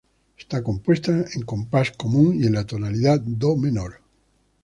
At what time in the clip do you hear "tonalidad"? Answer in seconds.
2.65-3.21